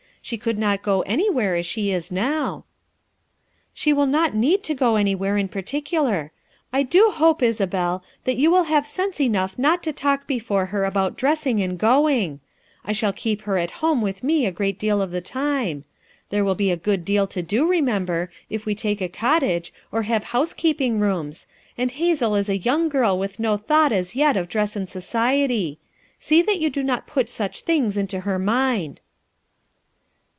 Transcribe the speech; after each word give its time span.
She 0.23 0.37
could 0.37 0.59
not 0.59 0.83
go 0.83 1.01
anywhere 1.01 1.55
as 1.55 1.65
she 1.65 1.91
is 1.91 2.11
now." 2.11 2.63
"She 3.73 3.91
will 3.91 4.05
not 4.05 4.35
need 4.35 4.61
to 4.65 4.75
go 4.75 4.95
anywhere 4.95 5.35
in 5.35 5.47
par 5.47 5.63
ticular. 5.63 6.29
I 6.71 6.83
do 6.83 7.09
hope, 7.09 7.41
Isabel, 7.41 8.03
that 8.25 8.37
you 8.37 8.51
will 8.51 8.65
have 8.65 8.85
sense 8.85 9.19
enough 9.19 9.57
not 9.57 9.81
to 9.81 9.91
talk 9.91 10.27
before 10.27 10.67
her 10.67 10.85
about 10.85 11.17
dress 11.17 11.39
50 11.45 11.49
FOUB 11.49 11.53
MOTHERS 11.53 11.73
AT 11.73 11.79
CHAUTAUQUA 11.79 12.11
ing 12.11 12.21
and 12.27 12.37
going. 12.37 12.39
I 12.85 12.91
shall 12.91 13.13
keep 13.13 13.41
her 13.41 13.57
at 13.57 13.71
home 13.81 14.01
with 14.03 14.23
me 14.23 14.45
a 14.45 14.51
great 14.51 14.77
deal 14.77 15.01
of 15.01 15.09
the 15.09 15.21
time. 15.21 15.85
There 16.29 16.45
will 16.45 16.53
be 16.55 16.69
a 16.69 16.77
good 16.77 17.03
deal 17.03 17.25
to 17.25 17.41
do, 17.41 17.67
remember, 17.67 18.31
if 18.47 18.63
we 18.67 18.75
take 18.75 19.01
a 19.01 19.09
cottage, 19.09 19.73
or 19.91 20.03
have 20.03 20.25
housekeeping 20.25 20.99
rooms, 20.99 21.47
and 21.79 21.89
Hazel 21.89 22.35
is 22.35 22.47
a 22.47 22.59
youmr 22.59 22.89
girl 22.89 23.17
with 23.17 23.39
no 23.39 23.57
thought 23.57 23.91
as 23.91 24.15
yet 24.15 24.37
of 24.37 24.47
dress 24.49 24.75
and 24.75 24.87
society; 24.87 25.79
see 26.19 26.43
that 26.43 26.59
you 26.59 26.69
do 26.69 26.83
not 26.83 27.07
put 27.07 27.27
such 27.27 27.61
things 27.63 27.97
in 27.97 28.05
to 28.05 28.19
her 28.19 28.37
mind." 28.37 29.01